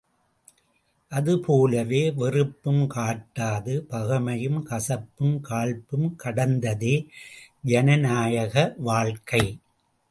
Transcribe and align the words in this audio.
அதுபோலவே 1.11 2.11
வெறுப்பும் 2.11 2.81
காட்டாது 2.95 3.73
பகைமையும், 3.91 4.59
கசப்பும் 4.69 5.35
காழ்ப்பும் 5.49 6.09
கடந்ததே 6.23 6.95
ஜனநாயக 7.61 8.55
வாழ்க்கை. 8.79 9.45